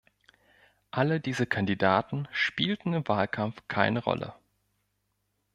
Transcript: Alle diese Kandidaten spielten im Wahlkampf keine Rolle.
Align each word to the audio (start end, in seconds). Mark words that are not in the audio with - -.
Alle 0.89 1.19
diese 1.19 1.45
Kandidaten 1.45 2.27
spielten 2.31 2.93
im 2.95 3.07
Wahlkampf 3.07 3.61
keine 3.67 4.03
Rolle. 4.03 4.33